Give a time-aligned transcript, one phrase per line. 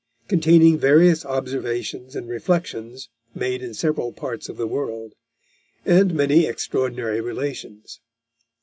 [0.27, 5.13] _containing various observations and reflections made in several parts of the world;
[5.85, 7.99] and many extraordinary relations.